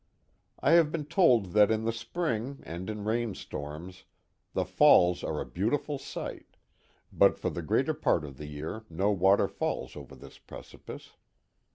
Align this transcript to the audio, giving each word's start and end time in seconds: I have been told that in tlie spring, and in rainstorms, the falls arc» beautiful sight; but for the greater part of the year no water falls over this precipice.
I 0.59 0.71
have 0.71 0.91
been 0.91 1.05
told 1.05 1.51
that 1.53 1.69
in 1.69 1.83
tlie 1.83 1.93
spring, 1.93 2.61
and 2.63 2.89
in 2.89 3.03
rainstorms, 3.03 4.05
the 4.53 4.65
falls 4.65 5.23
arc» 5.23 5.53
beautiful 5.53 5.99
sight; 5.99 6.57
but 7.13 7.37
for 7.37 7.51
the 7.51 7.61
greater 7.61 7.93
part 7.93 8.25
of 8.25 8.37
the 8.37 8.47
year 8.47 8.83
no 8.89 9.11
water 9.11 9.47
falls 9.47 9.95
over 9.95 10.15
this 10.15 10.39
precipice. 10.39 11.11